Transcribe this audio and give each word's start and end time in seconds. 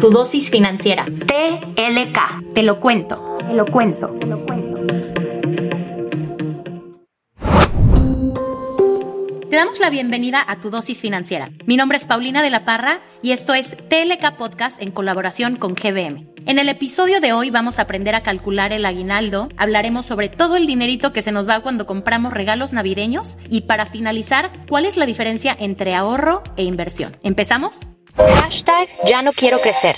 tu 0.00 0.10
dosis 0.10 0.50
financiera. 0.50 1.04
TLK. 1.06 2.54
Te 2.54 2.62
lo 2.62 2.78
cuento. 2.78 3.38
Te 3.46 3.54
lo 3.54 3.66
cuento. 3.66 4.06
Te 4.20 4.26
lo 4.26 4.46
cuento. 4.46 4.78
Te 9.50 9.56
damos 9.56 9.80
la 9.80 9.90
bienvenida 9.90 10.44
a 10.46 10.60
tu 10.60 10.70
dosis 10.70 11.00
financiera. 11.00 11.50
Mi 11.66 11.76
nombre 11.76 11.96
es 11.96 12.04
Paulina 12.04 12.42
de 12.42 12.50
la 12.50 12.64
Parra 12.64 13.00
y 13.22 13.32
esto 13.32 13.54
es 13.54 13.76
TLK 13.88 14.36
Podcast 14.36 14.80
en 14.80 14.92
colaboración 14.92 15.56
con 15.56 15.74
GBM. 15.74 16.28
En 16.46 16.58
el 16.58 16.68
episodio 16.68 17.20
de 17.20 17.32
hoy 17.32 17.50
vamos 17.50 17.78
a 17.78 17.82
aprender 17.82 18.14
a 18.14 18.22
calcular 18.22 18.72
el 18.72 18.84
aguinaldo, 18.84 19.48
hablaremos 19.56 20.06
sobre 20.06 20.28
todo 20.28 20.56
el 20.56 20.66
dinerito 20.66 21.12
que 21.12 21.22
se 21.22 21.32
nos 21.32 21.48
va 21.48 21.60
cuando 21.60 21.86
compramos 21.86 22.32
regalos 22.32 22.72
navideños 22.72 23.36
y 23.48 23.62
para 23.62 23.86
finalizar, 23.86 24.52
cuál 24.68 24.84
es 24.84 24.96
la 24.96 25.06
diferencia 25.06 25.56
entre 25.58 25.94
ahorro 25.94 26.42
e 26.56 26.62
inversión. 26.62 27.16
¿Empezamos? 27.22 27.88
Hashtag 28.18 28.88
ya 29.06 29.22
no 29.22 29.32
quiero 29.32 29.60
crecer. 29.60 29.96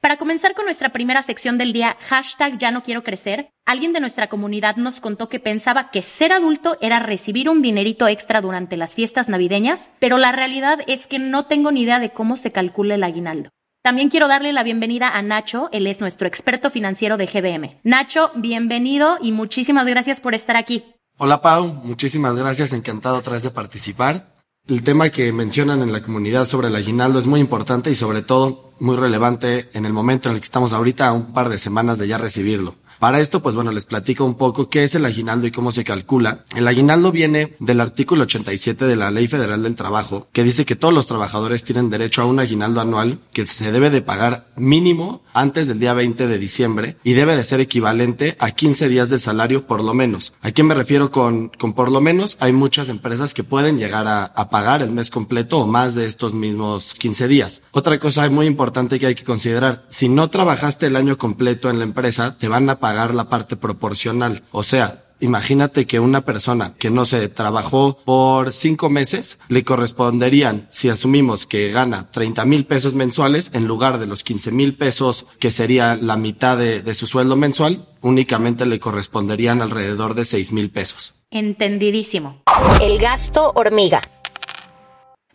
Para 0.00 0.18
comenzar 0.18 0.54
con 0.54 0.66
nuestra 0.66 0.90
primera 0.90 1.20
sección 1.22 1.58
del 1.58 1.72
día, 1.72 1.96
hashtag 2.08 2.58
ya 2.58 2.70
no 2.70 2.84
quiero 2.84 3.02
crecer, 3.02 3.50
alguien 3.66 3.92
de 3.92 3.98
nuestra 3.98 4.28
comunidad 4.28 4.76
nos 4.76 5.00
contó 5.00 5.28
que 5.28 5.40
pensaba 5.40 5.90
que 5.90 6.02
ser 6.02 6.32
adulto 6.32 6.78
era 6.80 7.00
recibir 7.00 7.48
un 7.48 7.60
dinerito 7.60 8.06
extra 8.06 8.40
durante 8.40 8.76
las 8.76 8.94
fiestas 8.94 9.28
navideñas, 9.28 9.90
pero 9.98 10.16
la 10.16 10.30
realidad 10.30 10.78
es 10.86 11.08
que 11.08 11.18
no 11.18 11.46
tengo 11.46 11.72
ni 11.72 11.82
idea 11.82 11.98
de 11.98 12.10
cómo 12.10 12.36
se 12.36 12.52
calcula 12.52 12.94
el 12.94 13.02
aguinaldo. 13.02 13.50
También 13.82 14.08
quiero 14.08 14.28
darle 14.28 14.52
la 14.52 14.62
bienvenida 14.62 15.08
a 15.08 15.22
Nacho, 15.22 15.68
él 15.72 15.88
es 15.88 16.00
nuestro 16.00 16.28
experto 16.28 16.70
financiero 16.70 17.16
de 17.16 17.26
GBM. 17.26 17.80
Nacho, 17.82 18.30
bienvenido 18.36 19.18
y 19.20 19.32
muchísimas 19.32 19.86
gracias 19.86 20.20
por 20.20 20.34
estar 20.34 20.56
aquí. 20.56 20.84
Hola 21.18 21.40
Pau, 21.40 21.66
muchísimas 21.66 22.36
gracias, 22.36 22.72
encantado 22.72 23.16
otra 23.16 23.32
vez 23.32 23.42
de 23.42 23.50
participar. 23.50 24.35
El 24.68 24.82
tema 24.82 25.10
que 25.10 25.32
mencionan 25.32 25.80
en 25.82 25.92
la 25.92 26.02
comunidad 26.02 26.44
sobre 26.44 26.66
el 26.66 26.74
aguinaldo 26.74 27.20
es 27.20 27.28
muy 27.28 27.38
importante 27.38 27.88
y 27.88 27.94
sobre 27.94 28.22
todo 28.22 28.72
muy 28.80 28.96
relevante 28.96 29.68
en 29.74 29.86
el 29.86 29.92
momento 29.92 30.28
en 30.28 30.34
el 30.34 30.40
que 30.40 30.46
estamos 30.46 30.72
ahorita 30.72 31.06
a 31.06 31.12
un 31.12 31.32
par 31.32 31.48
de 31.50 31.58
semanas 31.58 31.98
de 31.98 32.08
ya 32.08 32.18
recibirlo. 32.18 32.74
Para 32.98 33.20
esto, 33.20 33.40
pues 33.42 33.54
bueno, 33.54 33.70
les 33.70 33.84
platico 33.84 34.24
un 34.24 34.34
poco 34.34 34.68
qué 34.68 34.82
es 34.82 34.96
el 34.96 35.04
aguinaldo 35.04 35.46
y 35.46 35.52
cómo 35.52 35.70
se 35.70 35.84
calcula. 35.84 36.42
El 36.56 36.66
aguinaldo 36.66 37.12
viene 37.12 37.54
del 37.60 37.80
artículo 37.80 38.22
87 38.22 38.86
de 38.86 38.96
la 38.96 39.12
Ley 39.12 39.28
Federal 39.28 39.62
del 39.62 39.76
Trabajo, 39.76 40.26
que 40.32 40.42
dice 40.42 40.64
que 40.64 40.76
todos 40.76 40.94
los 40.94 41.06
trabajadores 41.06 41.62
tienen 41.62 41.88
derecho 41.88 42.22
a 42.22 42.26
un 42.26 42.40
aguinaldo 42.40 42.80
anual 42.80 43.20
que 43.32 43.46
se 43.46 43.70
debe 43.70 43.90
de 43.90 44.02
pagar 44.02 44.48
mínimo 44.56 45.22
antes 45.36 45.66
del 45.66 45.78
día 45.78 45.94
20 45.94 46.26
de 46.26 46.38
diciembre 46.38 46.96
y 47.02 47.14
debe 47.14 47.36
de 47.36 47.44
ser 47.44 47.60
equivalente 47.60 48.36
a 48.38 48.50
15 48.50 48.88
días 48.88 49.08
de 49.08 49.18
salario 49.18 49.66
por 49.66 49.82
lo 49.82 49.94
menos. 49.94 50.34
¿A 50.42 50.50
qué 50.50 50.62
me 50.62 50.74
refiero 50.74 51.10
con, 51.10 51.48
con 51.48 51.72
por 51.72 51.90
lo 51.90 52.00
menos? 52.00 52.36
Hay 52.40 52.52
muchas 52.52 52.88
empresas 52.88 53.34
que 53.34 53.44
pueden 53.44 53.78
llegar 53.78 54.06
a, 54.08 54.24
a 54.24 54.50
pagar 54.50 54.82
el 54.82 54.90
mes 54.90 55.10
completo 55.10 55.58
o 55.58 55.66
más 55.66 55.94
de 55.94 56.06
estos 56.06 56.34
mismos 56.34 56.94
15 56.94 57.28
días. 57.28 57.62
Otra 57.72 57.98
cosa 57.98 58.28
muy 58.30 58.46
importante 58.46 58.98
que 58.98 59.06
hay 59.06 59.14
que 59.14 59.24
considerar, 59.24 59.84
si 59.88 60.08
no 60.08 60.30
trabajaste 60.30 60.86
el 60.86 60.96
año 60.96 61.16
completo 61.18 61.70
en 61.70 61.78
la 61.78 61.84
empresa, 61.84 62.36
te 62.38 62.48
van 62.48 62.68
a 62.70 62.78
pagar 62.78 63.14
la 63.14 63.28
parte 63.28 63.56
proporcional. 63.56 64.42
O 64.50 64.62
sea, 64.62 65.05
Imagínate 65.20 65.86
que 65.86 66.00
una 66.00 66.22
persona 66.22 66.74
que 66.78 66.90
no 66.90 67.04
se 67.04 67.28
trabajó 67.28 67.96
por 68.04 68.52
cinco 68.52 68.90
meses 68.90 69.38
le 69.48 69.64
corresponderían, 69.64 70.68
si 70.70 70.88
asumimos 70.88 71.46
que 71.46 71.70
gana 71.70 72.10
30 72.10 72.44
mil 72.44 72.64
pesos 72.66 72.94
mensuales, 72.94 73.50
en 73.54 73.66
lugar 73.66 73.98
de 73.98 74.06
los 74.06 74.24
15 74.24 74.52
mil 74.52 74.74
pesos 74.74 75.26
que 75.38 75.50
sería 75.50 75.96
la 75.96 76.16
mitad 76.16 76.58
de, 76.58 76.82
de, 76.82 76.94
su 76.94 77.06
sueldo 77.06 77.36
mensual, 77.36 77.86
únicamente 78.02 78.66
le 78.66 78.78
corresponderían 78.78 79.62
alrededor 79.62 80.14
de 80.14 80.24
6 80.24 80.52
mil 80.52 80.70
pesos. 80.70 81.14
Entendidísimo. 81.30 82.42
El 82.80 82.98
gasto 82.98 83.52
hormiga. 83.54 84.00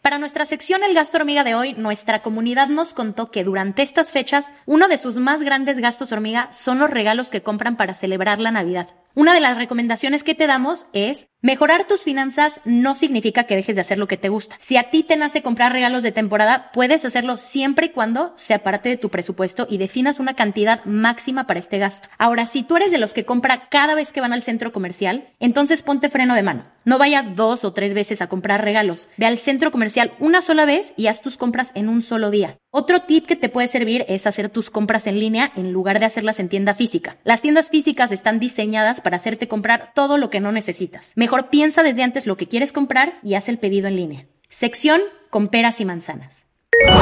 Para 0.02 0.18
nuestra 0.18 0.48
sección 0.48 0.84
El 0.84 0.96
gasto 0.96 1.18
hormiga 1.18 1.44
de 1.44 1.54
hoy, 1.54 1.74
nuestra 1.74 2.24
comunidad 2.24 2.70
nos 2.70 2.94
contó 2.94 3.30
que 3.30 3.44
durante 3.44 3.84
estas 3.84 4.12
fechas, 4.12 4.52
uno 4.66 4.88
de 4.88 4.98
sus 4.98 5.18
más 5.18 5.44
grandes 5.44 5.78
gastos 5.78 6.12
hormiga 6.12 6.52
son 6.54 6.80
los 6.80 6.90
regalos 6.90 7.30
que 7.30 7.44
compran 7.44 7.78
para 7.78 7.94
celebrar 7.94 8.40
la 8.40 8.52
Navidad. 8.52 8.88
Una 9.14 9.34
de 9.34 9.42
las 9.42 9.58
recomendaciones 9.58 10.24
que 10.24 10.36
te 10.36 10.48
damos 10.48 10.86
es 10.94 11.28
mejorar 11.42 11.86
tus 11.86 12.04
finanzas 12.04 12.62
no 12.64 12.96
significa 12.96 13.44
que 13.44 13.58
dejes 13.58 13.76
de 13.76 13.82
hacer 13.82 13.98
lo 13.98 14.08
que 14.08 14.16
te 14.16 14.30
gusta. 14.30 14.56
Si 14.58 14.78
a 14.78 14.90
ti 14.90 15.04
te 15.04 15.18
nace 15.18 15.42
comprar 15.42 15.74
regalos 15.74 16.02
de 16.02 16.14
temporada, 16.14 16.72
puedes 16.74 17.04
hacerlo 17.04 17.36
siempre 17.36 17.88
y 17.88 17.90
cuando 17.90 18.34
sea 18.38 18.60
parte 18.60 18.88
de 18.88 18.96
tu 18.96 19.10
presupuesto 19.10 19.68
y 19.70 19.80
definas 19.80 20.22
una 20.22 20.36
cantidad 20.36 20.86
máxima 20.86 21.46
para 21.46 21.60
este 21.60 21.78
gasto. 21.78 22.08
Ahora, 22.18 22.48
si 22.48 22.64
tú 22.64 22.78
eres 22.78 22.92
de 22.92 23.00
los 23.00 23.14
que 23.14 23.26
compra 23.26 23.68
cada 23.68 23.96
vez 23.96 24.14
que 24.14 24.22
van 24.22 24.32
al 24.32 24.44
centro 24.44 24.72
comercial, 24.72 25.28
entonces 25.42 25.84
ponte 25.84 26.10
freno 26.10 26.34
de 26.34 26.44
mano. 26.44 26.64
No 26.86 26.98
vayas 26.98 27.36
dos 27.36 27.66
o 27.66 27.74
tres 27.74 27.94
veces 27.94 28.22
a 28.22 28.28
comprar 28.28 28.64
regalos. 28.64 29.10
Ve 29.18 29.26
al 29.26 29.38
centro 29.38 29.72
comercial 29.72 30.14
una 30.20 30.42
sola 30.42 30.64
vez 30.64 30.94
y 30.96 31.08
haz 31.08 31.22
tus 31.22 31.38
compras 31.38 31.72
en 31.76 31.90
un 31.90 32.02
solo 32.02 32.32
día. 32.32 32.61
Otro 32.74 33.02
tip 33.02 33.28
que 33.28 33.36
te 33.36 33.50
puede 33.50 33.68
servir 33.68 34.06
es 34.08 34.26
hacer 34.26 34.48
tus 34.48 34.70
compras 34.70 35.06
en 35.06 35.20
línea 35.20 35.52
en 35.58 35.74
lugar 35.74 36.00
de 36.00 36.06
hacerlas 36.06 36.40
en 36.40 36.48
tienda 36.48 36.74
física. 36.74 37.18
Las 37.26 37.42
tiendas 37.42 37.70
físicas 37.70 38.14
están 38.14 38.40
diseñadas 38.40 39.02
para 39.02 39.18
hacerte 39.18 39.50
comprar 39.50 39.92
todo 39.94 40.18
lo 40.18 40.30
que 40.30 40.40
no 40.40 40.54
necesitas. 40.54 41.12
Mejor 41.18 41.50
piensa 41.50 41.84
desde 41.84 42.02
antes 42.02 42.26
lo 42.26 42.38
que 42.38 42.48
quieres 42.48 42.72
comprar 42.72 43.20
y 43.24 43.36
haz 43.36 43.50
el 43.50 43.58
pedido 43.58 43.90
en 43.90 43.98
línea. 43.98 44.26
Sección 44.48 45.02
con 45.30 45.50
peras 45.50 45.82
y 45.82 45.86
manzanas. 45.86 46.48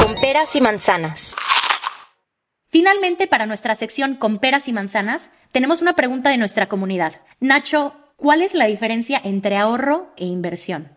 Con 0.02 0.20
peras 0.20 0.56
y 0.56 0.60
manzanas. 0.60 1.36
Finalmente, 2.66 3.28
para 3.28 3.46
nuestra 3.46 3.76
sección 3.76 4.16
con 4.16 4.40
peras 4.40 4.66
y 4.66 4.72
manzanas, 4.72 5.30
tenemos 5.52 5.82
una 5.82 5.94
pregunta 5.94 6.30
de 6.30 6.36
nuestra 6.36 6.68
comunidad. 6.68 7.20
Nacho, 7.38 7.94
¿cuál 8.16 8.42
es 8.42 8.54
la 8.54 8.66
diferencia 8.66 9.20
entre 9.22 9.56
ahorro 9.56 10.12
e 10.16 10.24
inversión? 10.24 10.88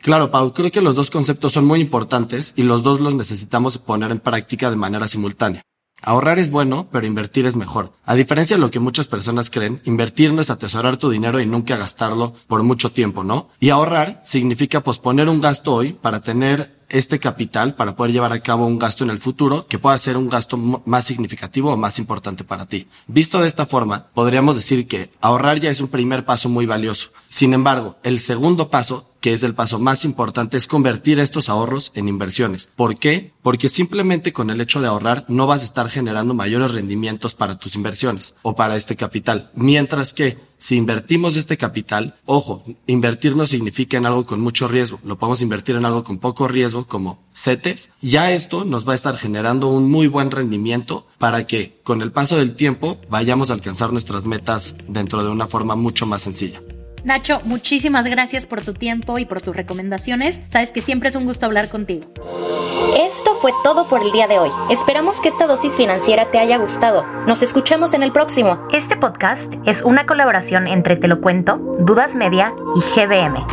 Claro, 0.00 0.30
Pau, 0.30 0.52
creo 0.52 0.70
que 0.70 0.80
los 0.80 0.94
dos 0.94 1.10
conceptos 1.10 1.52
son 1.52 1.64
muy 1.64 1.80
importantes 1.80 2.54
y 2.56 2.62
los 2.62 2.82
dos 2.82 3.00
los 3.00 3.14
necesitamos 3.14 3.78
poner 3.78 4.10
en 4.10 4.20
práctica 4.20 4.70
de 4.70 4.76
manera 4.76 5.08
simultánea. 5.08 5.62
Ahorrar 6.00 6.38
es 6.38 6.50
bueno, 6.50 6.88
pero 6.92 7.06
invertir 7.06 7.46
es 7.46 7.56
mejor. 7.56 7.92
A 8.04 8.14
diferencia 8.14 8.56
de 8.56 8.60
lo 8.60 8.70
que 8.70 8.78
muchas 8.78 9.08
personas 9.08 9.50
creen, 9.50 9.80
invertir 9.84 10.32
no 10.32 10.40
es 10.40 10.50
atesorar 10.50 10.96
tu 10.96 11.10
dinero 11.10 11.40
y 11.40 11.46
nunca 11.46 11.76
gastarlo 11.76 12.34
por 12.46 12.62
mucho 12.62 12.90
tiempo, 12.90 13.24
¿no? 13.24 13.48
Y 13.58 13.70
ahorrar 13.70 14.22
significa 14.24 14.82
posponer 14.82 15.28
un 15.28 15.40
gasto 15.40 15.74
hoy 15.74 15.92
para 15.92 16.20
tener 16.20 16.77
este 16.88 17.18
capital 17.18 17.74
para 17.74 17.96
poder 17.96 18.12
llevar 18.12 18.32
a 18.32 18.40
cabo 18.40 18.66
un 18.66 18.78
gasto 18.78 19.04
en 19.04 19.10
el 19.10 19.18
futuro 19.18 19.66
que 19.68 19.78
pueda 19.78 19.98
ser 19.98 20.16
un 20.16 20.28
gasto 20.28 20.56
más 20.56 21.04
significativo 21.04 21.72
o 21.72 21.76
más 21.76 21.98
importante 21.98 22.44
para 22.44 22.66
ti. 22.66 22.88
Visto 23.06 23.40
de 23.40 23.46
esta 23.46 23.66
forma, 23.66 24.06
podríamos 24.14 24.56
decir 24.56 24.86
que 24.88 25.10
ahorrar 25.20 25.60
ya 25.60 25.70
es 25.70 25.80
un 25.80 25.88
primer 25.88 26.24
paso 26.24 26.48
muy 26.48 26.66
valioso. 26.66 27.10
Sin 27.28 27.52
embargo, 27.54 27.96
el 28.02 28.20
segundo 28.20 28.70
paso, 28.70 29.14
que 29.20 29.32
es 29.32 29.42
el 29.42 29.54
paso 29.54 29.78
más 29.78 30.04
importante, 30.04 30.56
es 30.56 30.66
convertir 30.66 31.18
estos 31.18 31.48
ahorros 31.48 31.92
en 31.94 32.08
inversiones. 32.08 32.70
¿Por 32.74 32.98
qué? 32.98 33.32
Porque 33.42 33.68
simplemente 33.68 34.32
con 34.32 34.50
el 34.50 34.60
hecho 34.60 34.80
de 34.80 34.88
ahorrar 34.88 35.24
no 35.28 35.46
vas 35.46 35.62
a 35.62 35.66
estar 35.66 35.88
generando 35.88 36.34
mayores 36.34 36.74
rendimientos 36.74 37.34
para 37.34 37.58
tus 37.58 37.76
inversiones 37.76 38.36
o 38.42 38.54
para 38.54 38.76
este 38.76 38.96
capital. 38.96 39.50
Mientras 39.54 40.12
que 40.12 40.47
si 40.58 40.76
invertimos 40.76 41.36
este 41.36 41.56
capital, 41.56 42.16
ojo, 42.26 42.64
invertir 42.86 43.36
no 43.36 43.46
significa 43.46 43.96
en 43.96 44.06
algo 44.06 44.26
con 44.26 44.40
mucho 44.40 44.68
riesgo, 44.68 44.98
lo 45.04 45.18
podemos 45.18 45.40
invertir 45.42 45.76
en 45.76 45.84
algo 45.84 46.04
con 46.04 46.18
poco 46.18 46.48
riesgo 46.48 46.86
como 46.86 47.20
CETES, 47.32 47.90
ya 48.02 48.32
esto 48.32 48.64
nos 48.64 48.86
va 48.86 48.92
a 48.92 48.96
estar 48.96 49.16
generando 49.16 49.68
un 49.68 49.90
muy 49.90 50.08
buen 50.08 50.30
rendimiento 50.30 51.06
para 51.18 51.46
que 51.46 51.80
con 51.84 52.02
el 52.02 52.12
paso 52.12 52.36
del 52.36 52.54
tiempo 52.54 53.00
vayamos 53.08 53.50
a 53.50 53.54
alcanzar 53.54 53.92
nuestras 53.92 54.24
metas 54.24 54.76
dentro 54.88 55.22
de 55.22 55.30
una 55.30 55.46
forma 55.46 55.76
mucho 55.76 56.06
más 56.06 56.22
sencilla. 56.22 56.60
Nacho, 57.04 57.40
muchísimas 57.44 58.06
gracias 58.06 58.46
por 58.46 58.62
tu 58.62 58.74
tiempo 58.74 59.18
y 59.18 59.24
por 59.24 59.40
tus 59.40 59.54
recomendaciones. 59.54 60.40
Sabes 60.48 60.72
que 60.72 60.80
siempre 60.80 61.08
es 61.08 61.14
un 61.14 61.24
gusto 61.24 61.46
hablar 61.46 61.68
contigo. 61.68 62.12
Esto 62.96 63.34
fue 63.40 63.52
todo 63.62 63.86
por 63.86 64.02
el 64.02 64.12
día 64.12 64.26
de 64.26 64.38
hoy. 64.38 64.50
Esperamos 64.70 65.20
que 65.20 65.28
esta 65.28 65.46
dosis 65.46 65.74
financiera 65.74 66.30
te 66.30 66.38
haya 66.38 66.56
gustado. 66.56 67.04
Nos 67.26 67.42
escuchamos 67.42 67.92
en 67.92 68.02
el 68.02 68.12
próximo. 68.12 68.66
Este 68.72 68.96
podcast 68.96 69.52
es 69.66 69.82
una 69.82 70.06
colaboración 70.06 70.66
entre 70.66 70.96
Te 70.96 71.08
lo 71.08 71.20
cuento, 71.20 71.56
Dudas 71.80 72.14
Media 72.14 72.54
y 72.74 72.80
GBM. 72.80 73.44